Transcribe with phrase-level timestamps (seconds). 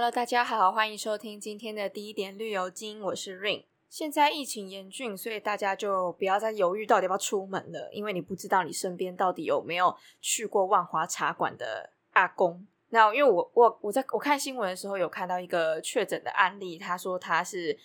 [0.00, 3.64] Hello，大家好，欢迎收听今天的第一点绿油精，我是 Rain。
[3.90, 12.66] 现在疫情严峻，所以大家就不要再犹豫到底要不要出门了，因为你不知道你身边到底有没有去过万华茶馆的阿公。
[12.88, 17.78] 那因为我我我在我看新闻的时候有看到一个确诊的案例，他说他是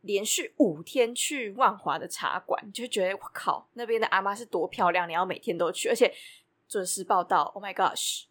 [0.00, 6.12] 连续五天去万华的茶馆，就觉得我靠，那边的阿妈是多漂亮，你要每天都去，而且
[6.66, 7.42] 准时报道。
[7.54, 8.24] Oh my gosh！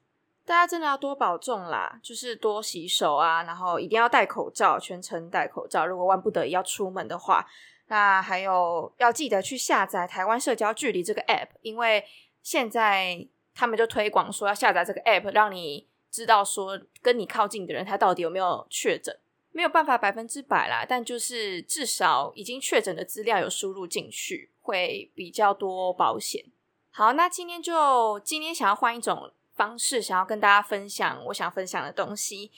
[0.49, 5.85] 大家真的要多保重啦，就是多洗手啊，然后一定要戴口罩，全程戴口罩。
[5.85, 7.45] 如果万不得已要出门的话，
[7.85, 12.03] 那还有要记得去下载台湾社交距离这个 app，因为
[12.41, 19.15] 现在他们就推广说要下载这个 app，让你知道说跟你靠近的人他到底有没有确诊。
[19.51, 26.43] 没有办法百分之百啦，但就是至少已经确诊的资料有输入进去，会比较多保险。
[26.89, 29.31] 好，那今天就今天想要换一种。
[29.59, 32.49] 方式想要跟大家分享我想分享的东西，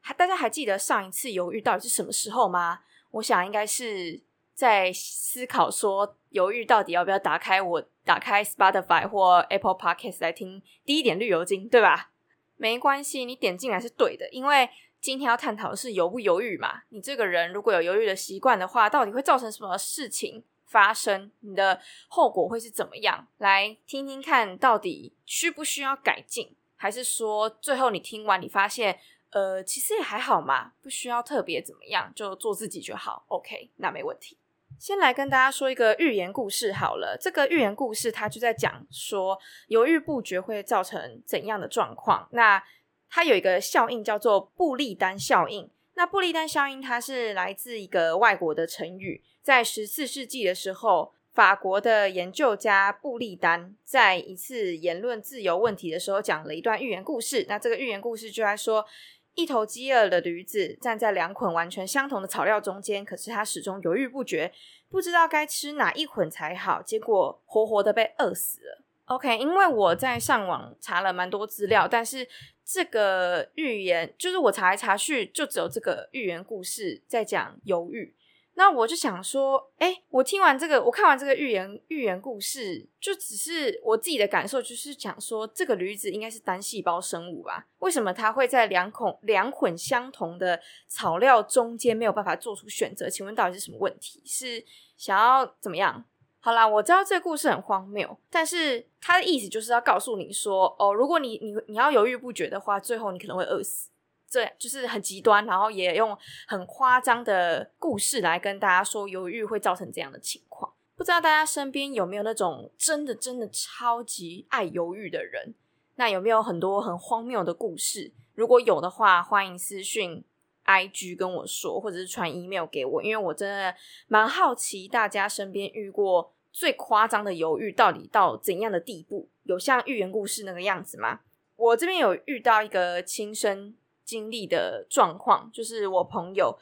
[0.00, 2.82] 还大家还记得上一次犹豫到底是什么时候吗？
[3.10, 4.22] 我想应该是
[4.54, 12.12] 在思考说犹豫到底要不要打开我打开 Spotify 或 Apple Podcast 来听第一点绿油精，对吧？
[12.56, 16.82] 没关系，你点进来是对的，因为今天要探讨的是犹不犹豫嘛。
[16.90, 20.44] 你这个人如果有犹豫的习惯的话，到底会造成什么事情？
[20.74, 23.28] 发生，你的后果会是怎么样？
[23.38, 28.98] 来听听看，到底需不需要改进，还是说最后你听完你发现，
[29.30, 33.24] 呃，其实也还好嘛，不需要特别怎么样，就做自己就好。
[33.28, 34.36] OK，那没问题。
[34.76, 37.16] 先来跟大家说一个寓言故事好了。
[37.20, 42.28] 这个寓言故事它就在讲说，犹豫不决会造成怎样的状况？
[42.32, 42.60] 那
[43.08, 45.70] 它有一个效应叫做布利丹效应。
[45.94, 49.22] 那布利丹效应它是来自一个外国的成语。
[49.44, 57.44] 在十四世纪的时候，法国的研究家布利丹在一次言论自由问题的时候讲了一段寓言故事。
[57.46, 58.86] 那这个寓言故事就在说，
[59.34, 64.50] 一头饥饿的驴子站在两捆完全相同的草料中间，可是他始终犹豫不决，
[64.88, 68.82] 不知道该吃哪一捆才好，结果活活的被饿死了。
[69.04, 72.26] OK，因为我在上网查了蛮多资料，但是
[72.64, 78.14] 这个寓言就是我查来查去，就只有这个寓言故事在讲犹豫。
[78.56, 87.66] 那我就想说，哎，我听完这个，我看完这个寓言寓言故事，就只是我自己的感受，就是讲说，这个驴子应该是单细胞生物吧？
[87.80, 93.10] 为什么它会在两孔两捆相同的草料中间没有办法做出选择？
[93.10, 94.22] 请问到底是什么问题？
[94.24, 94.64] 是
[94.96, 96.04] 想要怎么样？
[96.38, 103.88] 好啦，我知道这个故事很荒谬，但是它的意思就是要告诉你说，哦，如果你你你要犹豫不决的话，最后你可能会饿死。
[104.34, 106.18] 对，就是很极端，然后也用
[106.48, 110.72] 很夸张的故事来跟大家说犹豫会造成这样的情况。
[110.96, 115.54] 不知道大家身边有没有那种真的真的超级爱犹豫的人？
[115.94, 118.12] 那有没有很多很荒谬的故事？
[118.34, 120.24] 如果有的话，欢迎私讯
[120.64, 123.72] IG 跟我说，或者是传 email 给我，因为我真的
[124.08, 129.28] 蛮好奇大家身边遇过最夸张的犹豫到底到怎样的地步？
[129.44, 131.20] 有像寓言故事那个样子吗？
[131.54, 133.76] 我这边有遇到一个亲身。
[134.04, 136.56] 经历的状况就是我朋友，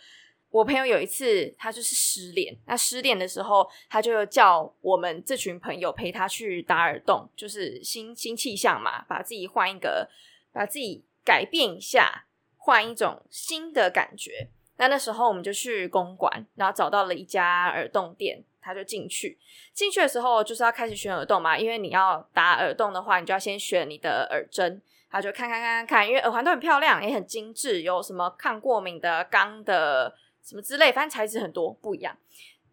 [0.51, 10.09] 我朋友有一次他就是失恋，那失恋的时候，他就叫我们这群朋友陪他去打耳洞，就是新新气象嘛，把自己换一个，
[10.53, 12.27] 把自己改变一下，
[12.57, 14.49] 换一种新的感觉。
[14.77, 19.39] 那那时候我们就去公馆，然后找到了一家耳洞店，他就进去。
[19.73, 24.83] 进去的时候就是要开始选耳洞嘛，因为你要打耳洞的话，你就要先选你的耳针。
[25.13, 32.17] 他就看看看看看，因为耳环都很漂亮，也很精致，有什么抗过敏的、钢的什么之类，反正材质很多不一样。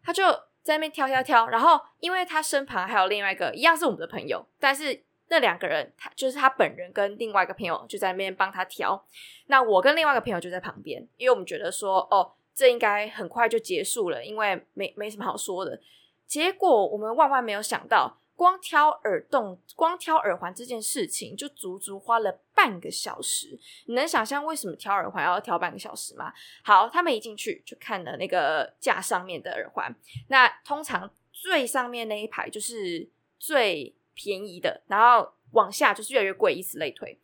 [0.01, 0.23] 他就
[0.63, 9.05] 在那边挑挑挑，然后因为他身旁还有另外一个一样是我们的朋友，但是那两个人他就是他本人跟另外一个朋友就在那边帮他挑。
[9.47, 15.77] 那我跟另外一个朋友就在旁边，因为我们觉得说哦，这应该很快就结束了，因为没没什么好说的。
[16.25, 18.15] 结果我们万万没有想到。
[18.39, 23.59] 光挑耳洞、光挑耳环这件事情，就足足花了半个小时。
[23.85, 26.31] 你能想象为什么挑耳环要挑半个小时吗？
[26.63, 29.93] 好，他们一进去就看了那个架上面的耳环，
[30.29, 37.19] 那通常最上面那一排就是最便宜的，然后往下就是越来越贵，以此类推。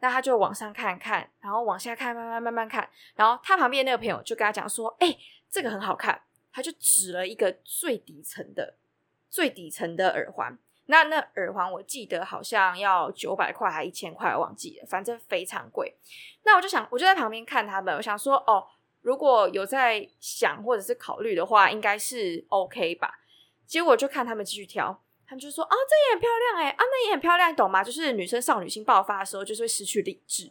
[0.00, 5.16] 那他就往上看看，然后往下看，慢慢慢慢看，然后他旁边那个朋友就跟他讲说：“哎，
[5.48, 8.74] 这个很好看。”他就指了一个最底层的。
[9.28, 10.56] 最底层的耳环，
[10.86, 15.94] 那那耳环我记得好像要九百块还一千块，忘记了，反正非常贵。
[16.44, 18.66] 那我就想，我就在旁边看他们，我想说，哦，
[19.02, 23.18] 如果有在想或者是考虑的话，应该是 OK 吧。
[23.66, 27.82] 结果就看他们继续挑，他们就说，啊，这也很漂亮哎，啊，那也很漂亮，懂吗？
[27.82, 30.50] 就是女生少女心爆发的时候，就是会失去理智。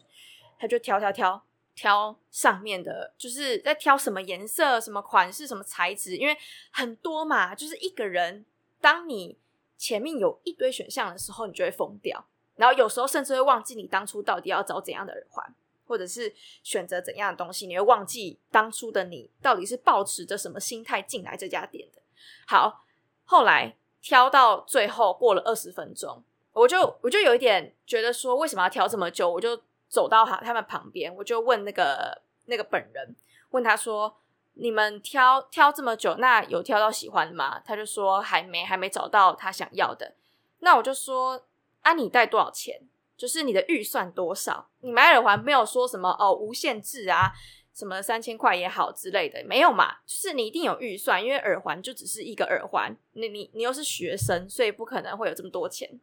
[0.58, 1.42] 他就挑挑挑，
[1.74, 6.36] 挑上面的，就是在挑什么颜色、什么款式、什么材质，因为
[6.70, 8.44] 很多嘛，就是一个人，
[8.80, 9.38] 当你
[9.76, 12.24] 前面有一堆选项的时候，你就会疯掉，
[12.56, 15.54] 然后有时候甚至会忘记你当初到底要找怎样的耳环，
[15.86, 22.02] 或者是选择怎样的东西，你会忘记当初的你到底是抱持着什么心态进来这家店的。
[22.46, 22.84] 好，
[23.24, 29.30] 后来挑到最后过了二十分钟，我就我就有一点觉得说，为什么要挑这么久？
[29.30, 29.60] 我就。
[29.88, 33.14] 走到他他们旁边，我就问那个那个本人，
[33.50, 34.12] 问他说
[34.56, 40.14] ：“你们挑挑这么久，那有挑到喜欢的吗？”他就说：“还没，还没找到他想要的。”
[40.60, 41.46] 那我就说
[41.82, 42.88] ：“啊，你带多少钱？
[43.16, 44.68] 就是你的预算多少？
[44.80, 47.32] 你买耳环没有说什么哦，无限制啊，
[47.72, 49.96] 什么三千块也好之类的，没有嘛？
[50.06, 56.00] 就是你一定有预算，因为耳环就只是一个耳环，你你你又是学生，所以不可能会有这么多钱。”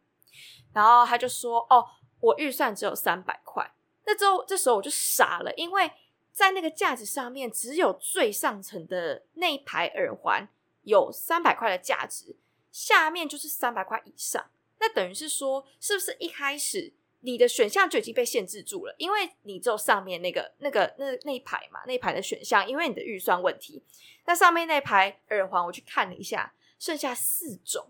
[0.72, 1.84] 然后他就说：“哦。”
[2.20, 3.70] 我预算只有三百块，
[4.06, 5.90] 那之后这时候我就傻了，因为
[6.34, 10.48] 在那个架子上面只有最上层的那一排耳环
[10.82, 12.34] 有三百块的价值，
[12.72, 14.50] 下面就是三百块以上，
[14.80, 18.94] 那等于是说，是不是一开始你的选项就已经被限制住了？
[18.98, 23.80] 因为你只有上面那个、那个、那那一排嘛，那一排的选项，因为你的预算问题，
[24.26, 27.86] 那上面那排耳环我去看了一下，剩下四种，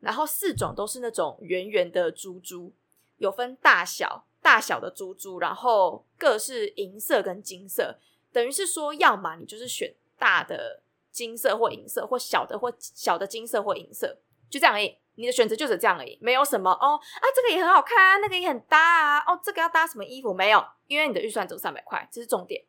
[0.00, 2.72] 然后四种都是那种圆圆的珠珠。
[3.18, 7.98] 有分大小，大小的珠珠，然后各是银色跟金色，
[8.30, 14.18] 等于是说，要么你就是选大的金色或银色，或小的或小的金色或银色，
[14.50, 14.98] 就这样而已。
[15.14, 20.62] 你的选择就是这样而已，没有什么哦啊，这个也很好看啊，那个也很搭啊，哦，这个要搭什么衣服没有？
[20.88, 22.62] 因为你的预算只有三百块，这是重点。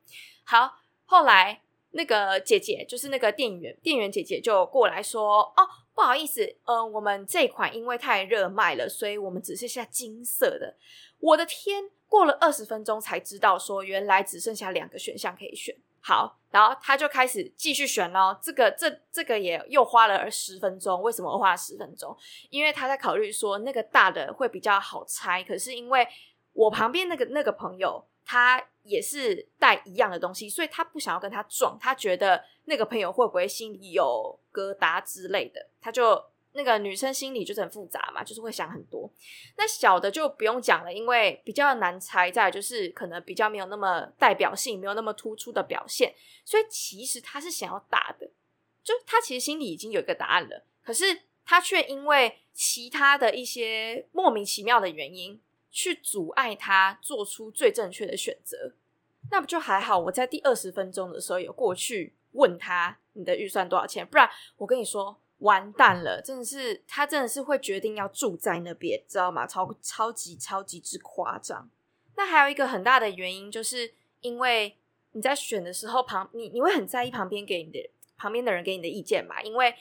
[0.45, 1.61] 好，后来
[1.91, 5.67] 那个姐姐就是那个店员，店员姐姐就过来说，哦。
[5.95, 10.75] 不好意思，嗯，我们这款因为太热卖了，所以我们只剩下金色的。
[11.19, 15.75] 我的天，过了二十分钟才知道说原来只剩下两个选项可以选。
[16.01, 18.37] 好，然后他就开始继续选咯。
[18.43, 21.01] 这个这这个也又花了十分钟。
[21.01, 22.15] 为什么花了十分钟？
[22.49, 26.07] 因为他在考虑说那个大的会比较好拆，可是因为
[26.53, 28.05] 我旁边那个那个朋友。
[28.27, 36.23] 他也是带一样的东西，所以他不想要跟他撞，他觉得那个朋友会不会心里有疙瘩之类的，他就
[36.53, 39.11] 那个女生心里就是很复杂嘛，就是会想很多。
[39.57, 46.13] 那小的就不用讲了，因为比较难猜，在就是可能比较没有那么代表性，没有那么突出的表现，
[46.45, 48.29] 所以其实他是想要打的，
[48.83, 55.41] 就他其实心里已经有一个答案了，可是他却因为其他的一些莫名其妙的原因。
[55.75, 58.71] 去阻碍他做出最正确的选择，
[59.29, 59.99] 那不就还好？
[59.99, 69.45] 我在第二十分钟的时候有过去问他你的预算多少钱，不然我跟你说完蛋了，真的是他真的是会决定要住在那边，知道吗？
[69.45, 71.69] 超超级超级之夸张。
[72.15, 74.77] 那还有一个很大的原因，就是因为
[75.11, 79.41] 你在选的时候旁你你会很在意旁边给你的旁边的人给你的意见嘛？
[79.41, 79.75] 因为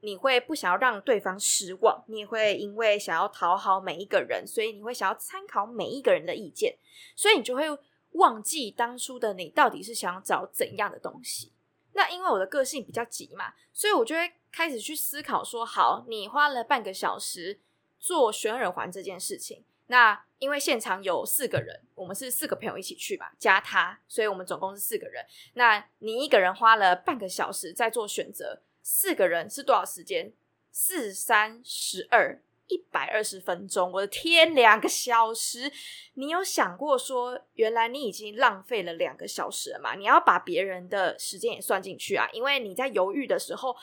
[0.00, 6.76] 你会不想要让对方失望，你也会因为想要讨好每一个人，所以你会想要参考每一个人的意见，
[7.16, 7.64] 所以你就会
[8.12, 11.52] 忘记当初的你到底是想找怎样的东西。
[11.94, 17.60] 那因为我的个性比较急嘛，所以我就会开始去思考说：好，你花了半个小时
[17.98, 25.24] 做选耳环这件事情，那因为现场有四个人，我们是四个朋友一起去吧，加他，所以我们总共是四个人。
[25.54, 28.62] 那你一个人花了半个小时在做选择。
[28.90, 30.32] 四个人是多少时间？
[30.72, 33.92] 四三十二，一百二十分钟。
[33.92, 35.70] 我的天，两个小时！
[36.14, 39.94] 你有想过说，原来你已经浪费了两个小时了吗？
[39.94, 43.76] 你要把别人的时间也算进去啊，因为你在犹豫的时候，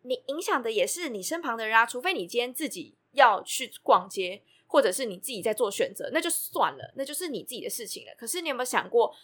[0.00, 1.84] 你影响的也是你身旁的人啊。
[1.84, 8.14] 除非你今天自己要去逛街，或者是你自己在做选择，那就算了，那就是你自己的事情了。
[8.16, 9.14] 可是你有没有想过，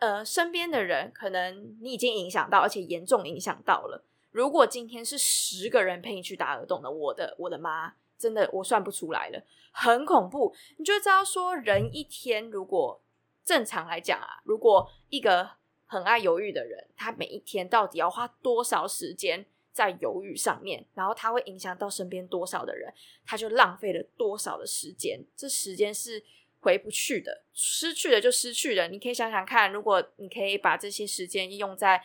[0.00, 4.04] 呃，身边的人可能你已经影响到，而且严重影响到了。
[4.36, 10.54] 如果今天是十个人陪你去打耳洞的，我的我的妈，真的我算不出来了，很恐怖。
[10.76, 13.00] 你就知道说，人一天如果
[13.42, 15.52] 正常来讲啊，如果一个
[15.86, 22.92] 很爱犹豫的人，他每一天到底要花多少时间在犹豫上面，然后他会影响到身边多少的人，
[23.24, 26.22] 他就浪费了多少的时间，这时间是
[26.60, 28.86] 回不去的，失去了就失去了。
[28.88, 32.04] 你可以想想看，如果你可以把这些时间用在。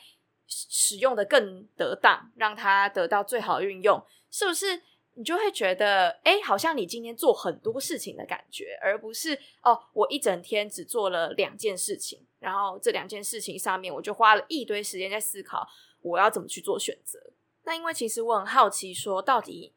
[0.52, 4.82] 使用的更得当，让它得到最好的运用，是不是
[5.14, 15.68] 你就会觉得，哎，好像你今天做很多事情的感觉，而不是哦，我一整天只做了两件事情，然后这两件事情上面我就花了一堆时间在思考
[16.02, 17.20] 我要怎么去做选择。
[17.64, 19.74] 那因为其实我很好奇，说到底，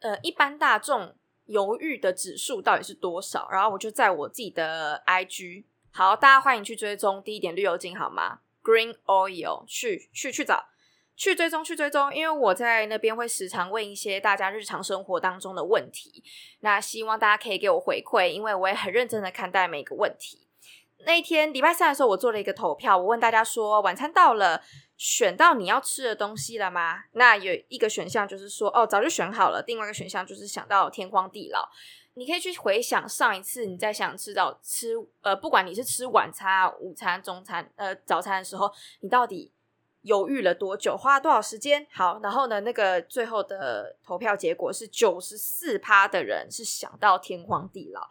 [0.00, 1.14] 呃，一般大众
[1.46, 3.48] 犹豫的指数到底是多少？
[3.50, 5.64] 然后我就在我自己的 IG。
[5.90, 10.68] 好，大家欢迎去追踪第一点绿油精好吗？Green Oil，去去去找，
[11.16, 16.22] 去追踪去追踪，因为我在那边会时常问一些大家日常生活当中的问题，
[16.60, 20.46] 那希望大家可以给我回馈，因为我也很认真的看待每个问题。
[21.06, 24.60] 那一天礼拜三的时候，我做了一个投票，我问大家说，晚餐到了，
[24.98, 27.04] 选到你要吃的东西了吗？
[27.12, 31.66] 那有一个选项就是说，哦，早就选好了；，另外一个选项就是想到天荒地老。
[32.14, 38.68] 你可以去回想上一次你在想吃早吃，呃，不管你是吃晚餐、午餐、中餐、呃早餐的时候，
[39.02, 39.52] 你到底
[40.02, 41.86] 犹豫了多久，花了多少时间？
[41.92, 48.08] 好，然后呢，那个最后的投票结果是九十四趴的人是想到天荒地老。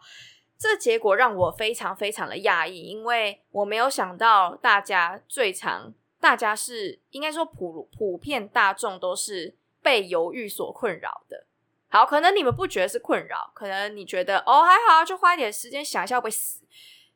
[0.58, 11.46] 这结果让我非常非常的讶异，因为我没有想到大家最常，大家是应该说普普遍大众都是被犹豫所困扰的。
[11.88, 16.62] 好，可能你们不觉得是困扰，可能你觉得哦还好，就花一点时间想一下会不会死。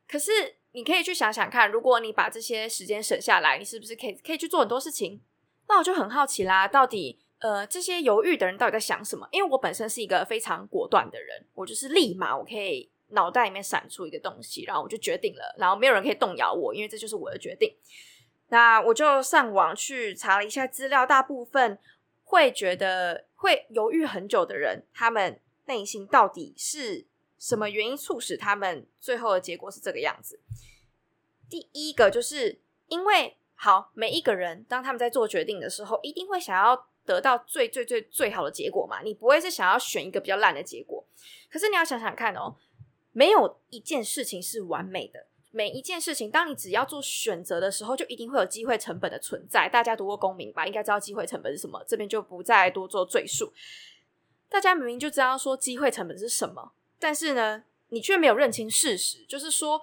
[0.09, 0.31] 可是
[0.73, 5.21] 你可以去想想看，如果你把这些时间省下来，你是不是可以可以去做很多事情？
[5.69, 9.29] 那我就很好奇啦，到底呃这些犹豫的人到底在想什么？
[9.33, 12.91] 因为我本身是一个非常果断的人，我就是立马我可以。
[13.15, 17.71] 脑袋里面闪出一个东西，然后我就决定了，然后没有人可以动摇我，因为这就是我的决定。
[18.53, 21.79] 那我就上网去查了一下资料，大部分
[22.23, 27.07] 会觉得会犹豫很久的人，他们内心到底是
[27.39, 30.39] 什么原因促使他们最后的结果是这个样子？
[31.49, 41.03] 第一个就是因为好，每一个人当他们在做决定的时候，一定会想要得到最最最最好的结果嘛，你不会是想要选一个比较烂的结果。
[41.51, 42.57] 可是你要想想看哦。
[43.15, 45.27] 没有一件事情是完美的。
[45.55, 49.69] 每一件事情，当你只要做选择的时候，就一定会有机会成本的存在。
[49.69, 51.85] 大家读过公民吧，应该知道机会成本是什么。
[51.87, 53.53] 这边就不再多做赘述。
[54.49, 59.83] 大家明明就知道说机会成本是什么，但是呢，你却没有认清事实，就是说，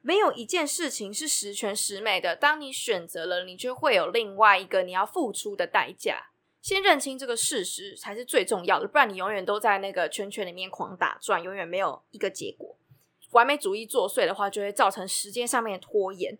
[0.00, 2.34] 没有一件事情是十全十美的。
[2.34, 6.30] 当你选择了，你就会有另外一个你要付出的代价。
[6.62, 12.76] 先认清这个事实才是最重要的，不然你永远都在那个圈圈里面狂打转，永远没有一个结果。
[13.30, 16.36] 完美主义作祟的话，就会造成时间上面拖延。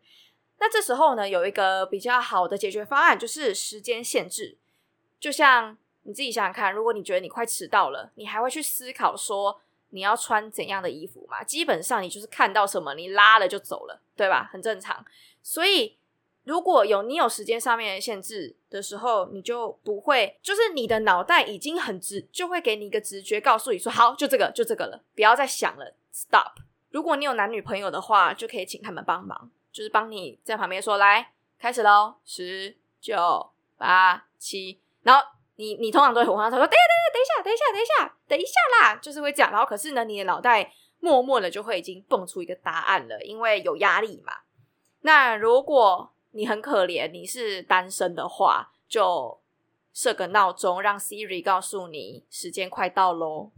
[0.59, 4.56] 那这时候呢，有一个比较好的解决方案，就是时间限制。
[5.18, 11.42] 就像你自己想想看，如果你觉得你快迟到了，你还会去思考说你要穿怎样的衣服吗？
[11.44, 14.49] 基本上你就是看到什么，你拉了就走了，对吧？
[14.52, 15.04] 很正常。
[15.42, 15.97] 所以。
[16.42, 26.52] 如果有你有时间上面的限制的时候，你就不会，就是你的脑袋已经很直，就会给你一个直觉，告诉你说好，就这个，就这个了，不要再想了，stop。
[26.90, 35.25] 如果你有男女朋友的话，就可以请他们帮忙，就是帮你在旁边说来开始喽，十九八七，然后
[35.56, 39.50] 你你通常都会慌，他说等一下等等等一下，等一下，等一下，等一下啦，就是会这样。
[39.50, 44.32] 然后可是呢，你的脑袋默默的就会已经蹦出一个答案了，因为有压力嘛。
[45.02, 49.40] 那如果你很可怜，你是单身的话，就
[49.92, 53.50] 设个闹钟，让 Siri 告诉你时间快到喽。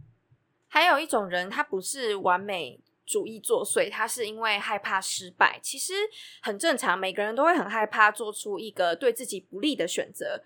[0.67, 5.93] 还有一种人，他不是完美主义作祟，他是因为害怕失败，其实
[6.41, 10.43] 很正常，每个人都会很害怕做出一个对自己不利的选择。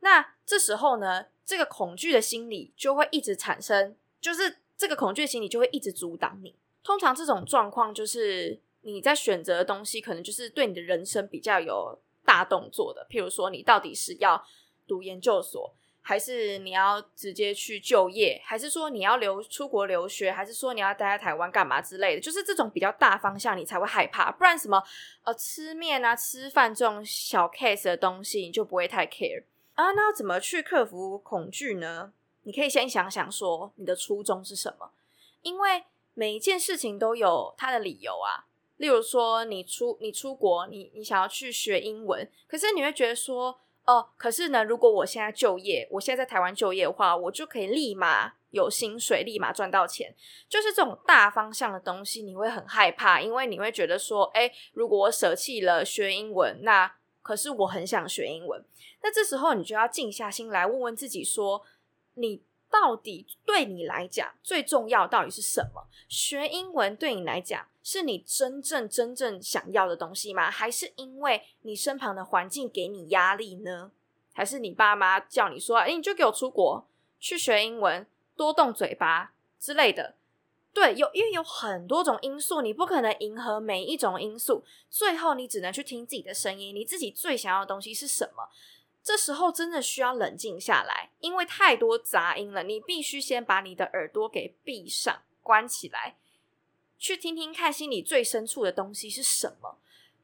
[0.00, 6.54] 那这时候呢，这个恐惧的心理就会一直产生，就是这个恐惧心理就会一直阻挡你。
[6.82, 8.60] 通常这种状况就是。
[8.82, 13.06] 你在选择的东西，可能就是对你的人生比较有大动作的。
[13.10, 14.42] 譬如说，你到底是要
[14.86, 22.20] 读研究所，还是你要直接去就业，还是说你要留出国留学，还是说你要待在台湾干嘛之类的？
[22.20, 24.32] 就是这种比较大方向，你才会害怕。
[24.32, 24.82] 不然什么
[25.24, 29.92] 呃吃面啊、吃饭这种小 case 的东西，你就不会太 care 啊。
[29.92, 32.12] 那要怎么去克服恐惧呢？
[32.42, 34.90] 你可以先想想说你的初衷是什么，
[35.42, 38.46] 因为每一件事情都有它的理由啊。
[38.78, 50.14] 例如说，你出你出国，你你想要去学英文，可是你会觉得说，哦，可是呢，如果我现在就业，我现在在台湾就业的话，我就可以立马有薪水，立马赚到钱。
[50.48, 58.64] 就是这种大方向的东西，你会很害怕，因为你会觉得说，哎，如果我舍弃了学英文，那可是我很想学英文，
[59.02, 61.62] 那这时候你就要静下心来，问问自己说，
[62.14, 62.42] 你。
[62.72, 65.88] 到底对你来讲最重要到底是什么？
[66.08, 70.50] 学英文对你来讲是你真正真正想要的东西吗？
[70.50, 73.90] 还是因为你身旁的环境给你压力呢？
[74.32, 76.86] 还是你爸妈叫你说，哎，你就给我出国
[77.18, 78.06] 去学英文，
[78.36, 80.14] 多动嘴巴之类的？
[80.72, 88.48] 对，有因为有很多种因素，你不可能迎合每一种因素，最后你只能去听自己的声音，你自己最想要的东西是什么？
[89.02, 92.62] 这时候真的需要冷静下来，因为太多杂音了。
[92.62, 96.16] 你必须先把你的耳朵给闭上、关起来，
[97.00, 99.78] 去听听看心里最深处的东西是什么。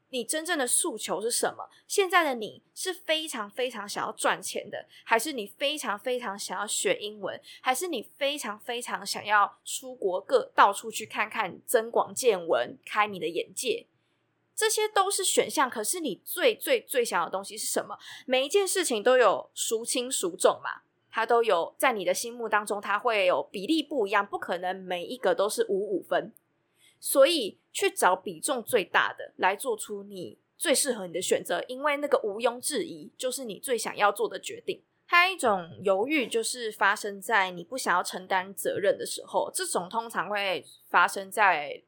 [0.09, 1.69] 你真正的诉求是什么？
[1.85, 13.87] 现在的你是非常非常想要赚钱的，还是你非常非常想要学英文，还是你非常非常想要出国各到处去看看，增广见闻，开你的眼界？
[14.55, 15.69] 这些都是选项。
[15.69, 17.99] 可是你最最最想要的东西是什么？
[18.25, 20.83] 每一件事情都有孰轻孰重嘛？
[21.11, 26.31] 它都有在你的心目当中，它会有比例不一样，不可能每一个都是五五分。
[26.99, 34.81] 所以去找比重最大的来做出你最适合你的选择，因为那个毋庸置疑就是你最想要做的决定。
[35.05, 39.49] 还有一种犹豫，就是发生在你不想要承担责任的时候。
[39.53, 41.81] 这种通常会发生在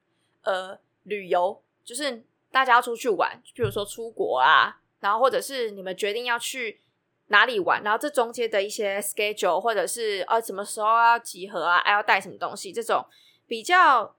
[0.43, 6.79] 呃旅游，就是大家要出去玩，比如说出国啊，然后或者是你们决定要去
[7.27, 13.03] 哪里玩，然后这中间的一些 schedule，或者是呃什么时候要集合啊，还要带什么东西，这种
[13.47, 14.15] 比较。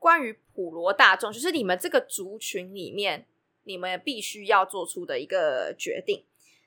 [0.00, 3.26] 关于普罗大众，就是你们这个族群里面，
[3.62, 6.24] 你们必须要做出的一个决定。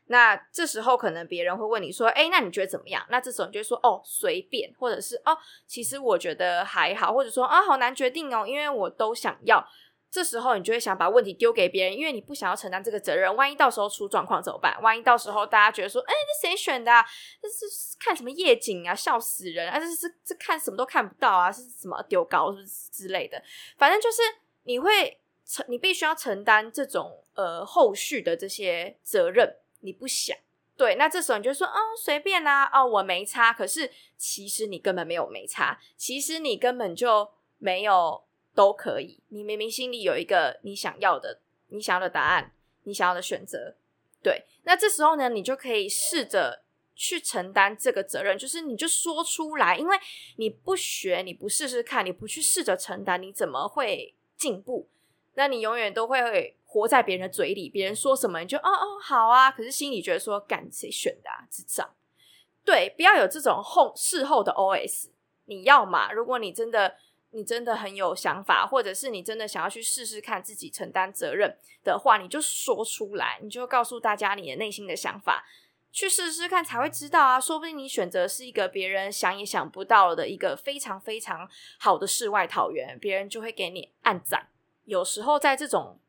[0.08, 5.36] 那这时候可能别人会问你说：“哎，那你觉得怎么样？”那这时候你就说：“哦，随便。”或者是“哦，
[5.66, 9.66] 其实我觉得还好。”或者说：“啊，好难决定哦，因为我都想要。”
[10.14, 13.36] 这时候你就会想把问题丢给别人，因为你不想要承担这个责任。
[13.36, 14.80] 万一到时候出状况怎么办？
[14.80, 17.04] 万一到时候大家觉得说，哎，这谁选的？
[17.42, 17.66] 这是
[18.00, 18.94] 看什么夜景啊？
[18.94, 19.68] 笑死人！
[19.68, 21.52] 啊，这是这看什么都看不到啊？
[21.52, 23.42] 是什么丢高是之类的？
[23.76, 24.22] 反正就是
[24.66, 29.56] 你会承，你必须要承担这种呃后续的这些责任。
[29.80, 30.38] 你不想
[30.78, 33.52] 对，那这时候你就说，哦，随便啊，哦，我没差。
[33.52, 38.24] 可是其实你根本没有没差，其实你根本就没有。
[38.56, 39.20] 都可以。
[39.30, 43.76] 你明明心里有一个你想要的、你想要的答案，你想要的选择，
[44.22, 44.46] 对。
[44.64, 46.64] 那这时候呢，你就可以试着
[46.96, 49.76] 去承担这个责任，就是你就说出来。
[49.78, 49.98] 因为
[50.38, 54.88] 你不学，你不试试看，你不去试着承担，你怎么会进步？
[55.34, 61.94] 那你永远都会活在别人的嘴里，别人说什么你就哦哦好啊，可是心里觉得说干谁选的啊，智障。
[62.64, 65.10] 对，不要有这种后事后的 OS。
[65.46, 66.12] 你要嘛？
[66.12, 66.96] 如果你真的。
[67.34, 75.44] 你真的很有想法，或者是你真的想要去试试看自己承担责任的话，你就说出来，你就告诉大家你的内心的想法，
[75.92, 77.42] 去试试看才会知道啊。
[77.42, 84.48] 说不定你选择是一个别人想也想不到的一个非常非常好的世外桃源，别人就会给你按赞。
[84.86, 86.00] 有时候在这种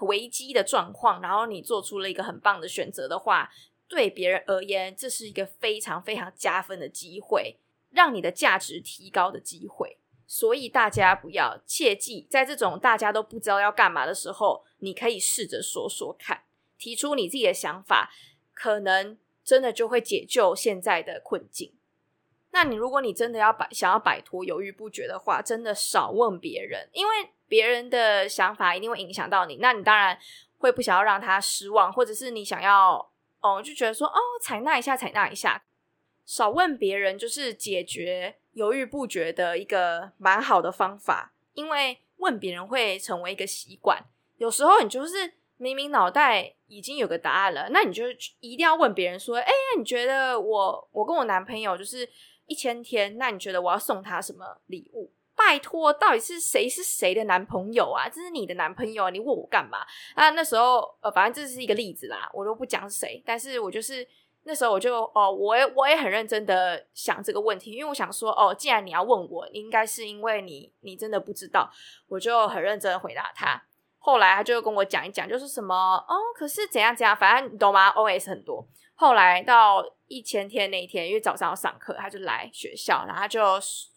[0.00, 3.52] 危机的状况，然后你做出了一个很棒的选择的话，
[3.86, 7.58] 对别人而言，这是一个非常非常加分的机会，
[7.90, 9.98] 让你的价值提高的机会。
[10.34, 16.42] 所以大家不要切记，在这种大家都不知道要干嘛的时候，你可以试着说说看，
[16.76, 18.10] 提出你自己的想法，
[18.52, 21.72] 可能真的就会解救现在的困境。
[22.50, 27.12] 那你如果你真的要摆想要摆脱犹豫不决的话，真的少问别人，因为
[27.46, 29.58] 别人的想法一定会影响到你。
[29.60, 30.18] 那你当然
[30.58, 33.08] 会不想要让他失望，或者是你想要
[33.40, 35.62] 哦，就觉得说哦，采纳一下，采纳一下，
[36.26, 38.38] 少问别人就是解决。
[38.54, 44.02] 犹豫不决的一个蛮好的方法，因为问别人会成为一个习惯。
[44.38, 48.04] 有时候你就是明明脑袋已经有个答案了，那你就
[48.40, 52.08] 一定要问别人说：“哎，你觉得我我跟我男朋友就是
[52.46, 55.12] 一千天，那你觉得我要送他什么礼物？
[55.36, 58.08] 拜托，到底是谁是谁的男朋友啊？
[58.08, 59.78] 这是你的男朋友啊，你问我干嘛？
[60.14, 64.06] 啊，那时候呃，反正这是一个例子啦，我都不讲谁，但是我就是。
[64.46, 71.70] 那时候我就哦，我也我也很认真的想这个问题，因为我想说哦，既然你要问我，应该是因为你你真的不知道，
[72.08, 73.62] 我就很认真的回答他。
[73.98, 75.74] 后来他就跟我讲一讲，就是什么
[76.06, 78.66] 哦，可是怎样怎样，反正你懂吗？O S 很多。
[78.94, 83.42] 后来到一千天那一天，因为早上要上课，他就来学校，然后就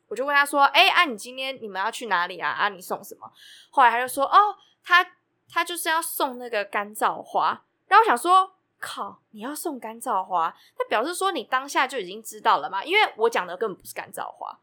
[0.08, 2.52] 我就问他说，哎啊，你今天你们要去哪里啊？
[2.52, 3.30] 啊，你送什么？
[3.70, 5.06] 后来他就说，哦，他
[5.52, 8.54] 他就是要送那个干燥花，然后我想说。
[8.80, 9.20] 靠！
[9.32, 12.84] 你要送干燥花，那表示说你当下就已经知道了嘛？
[12.84, 14.60] 因为我讲的根本不是干燥花。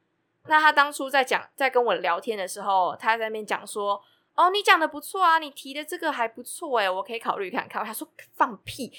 [0.47, 4.03] 那他当初在讲，在跟我聊天的时候，他在那边讲说
[4.37, 8.93] ：“哦，你讲的不错啊，你提的这个还不错哎，我可以考虑看看。”他说：“放屁，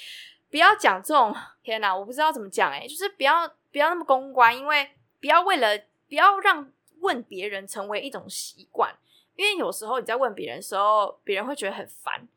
[0.50, 1.34] 不要讲这种！
[1.62, 8.92] 天哪，我不知道怎么讲哎，就是不要不要那么公关，因为不要为了不要让问别人成为一种习惯，
[9.36, 12.28] 因为有时候你在问别人的时候，别人会觉得很烦，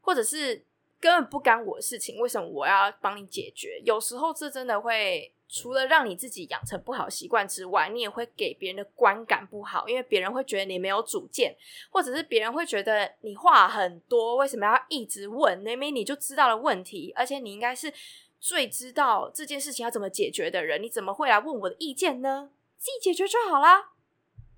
[0.00, 0.64] 或者是。”
[1.02, 3.82] 根本不干我的事情，为什么我要帮你解决？
[3.84, 11.56] 有时候这真的会除了让你自己养成不好习惯之外，你也会给别人的观感不好，因为别人会觉得你没有主见，
[11.90, 15.58] 或者是别人会觉得你话很多，为什么要一直问？
[15.58, 17.92] 明明你就知道了问题，而且你应该是
[18.38, 22.50] 最知道这件事情要怎么解决的人，你怎么会来问我的意见呢？
[22.78, 23.90] 自己解决就好啦。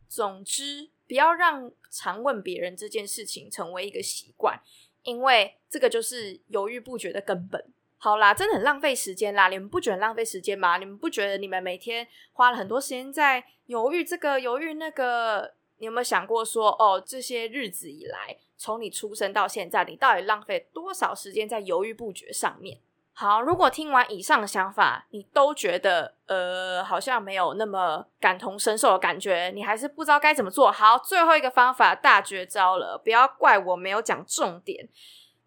[0.07, 4.61] 总之，不要让常问别人这件事情成为一个习惯，
[5.05, 7.65] 因为这个就是犹豫不决的根本。
[7.97, 9.49] 好啦，真的很浪费时间啦！
[9.49, 10.77] 你们不觉得浪费时间吗？
[10.77, 15.55] 你们不觉得你们每天花了很多时间在犹豫这个、犹豫那个？
[15.79, 22.79] 你有没有想过说，哦，这些日子以来，从你出生到现在，你到底浪费多少时间在犹豫不决上面？
[23.15, 30.71] 好，如果听完以上的想法，你都觉得呃，好像没有那么感同身受的感觉，你还是不知道该怎么做。
[30.71, 34.89] 好，最后一个方法大绝招了，不要怪我没有讲重点，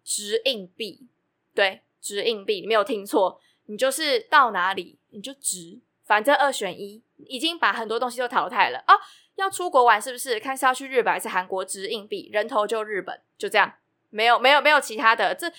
[0.02, 1.06] 掷硬币，
[1.54, 1.82] 对。
[2.00, 8.94] 掷硬币，你没有听错，你就是到哪里你就掷，反正二选一，已经把很多东西都淘汰了啊！
[9.34, 10.38] 要出国玩是不是？
[10.38, 11.62] 看是要去日本还是韩国？
[11.64, 13.74] 掷硬币，人头就日本，就这样，
[14.10, 15.34] 没有没有没有其他的。
[15.34, 15.52] 这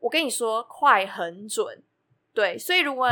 [0.00, 1.82] 我跟你说，快很准，
[2.34, 2.58] 对。
[2.58, 3.08] 所以如果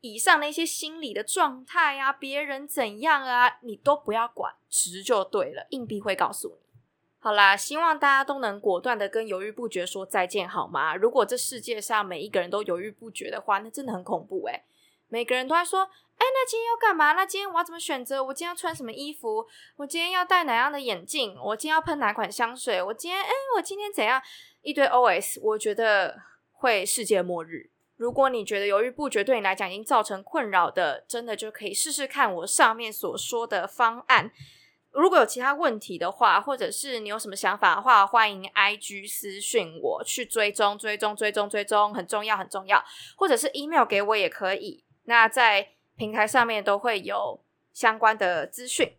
[0.00, 6.66] 以上那些心理的状态啊，别人怎样啊，你都不要管，值就对了，硬币会告诉你。
[7.18, 10.94] 好啦，希望大家都能果断的跟犹豫不决说再见，好吗？
[10.94, 14.62] 如果这世界上每一个人都犹豫不决的话，那真的很恐怖诶
[15.08, 17.12] 每个人都在说，哎，那今天要干嘛？
[17.12, 18.22] 那今天我要怎么选择？
[18.22, 19.46] 我今天要穿什么衣服？
[19.76, 21.36] 我今天要戴哪样的眼镜？
[21.40, 22.82] 我今天要喷哪款香水？
[22.82, 24.20] 我今天，哎，我今天怎样？
[24.62, 26.20] 一堆 OS，我觉得
[26.52, 27.70] 会世界末日。
[27.96, 34.30] 如果你觉得犹豫不决对你来讲已经造成困扰的，真的就可以试试看我上面所说的方案。
[34.90, 42.82] 如果有其他问题的话，或者是你有什么想法的话，欢迎 I G 私讯我去追踪追踪追踪追踪，很重要很重要，
[43.16, 44.85] 或者是 email 给我也可以。
[45.06, 47.40] 那在平台上面都会有
[47.72, 48.92] 相关的资讯。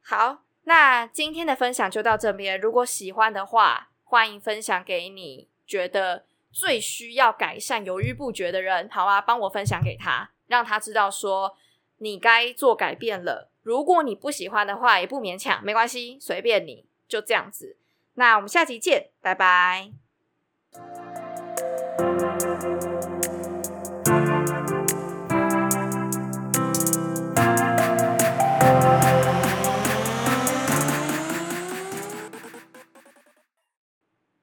[0.00, 2.60] 好，那今天的分享就到这边。
[2.60, 11.56] 如果喜欢的话，欢迎分享给你觉得最需要改善、犹豫不决的人，好啊，帮我分享给他，让他知道说
[11.98, 13.50] 你该做改变了。
[13.62, 17.76] 如果你不喜欢的话，也不勉强，没关系，随便你，就这样子。
[18.14, 19.92] 那我们下集见，拜拜。